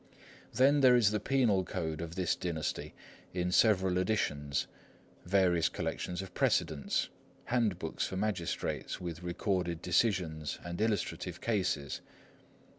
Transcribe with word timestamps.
Then 0.51 0.81
there 0.81 0.95
is 0.95 1.11
the 1.11 1.19
Penal 1.19 1.63
Code 1.63 2.01
of 2.01 2.15
this 2.15 2.35
dynasty, 2.35 2.95
in 3.35 3.51
several 3.51 3.99
editions; 3.99 4.65
various 5.27 5.69
collections 5.69 6.23
of 6.23 6.33
precedents; 6.33 7.09
handbooks 7.45 8.07
for 8.07 8.17
magistrates, 8.17 8.99
with 8.99 9.21
recorded 9.21 9.79
decisions 9.79 10.57
and 10.63 10.81
illustrative 10.81 11.39
cases. 11.39 12.01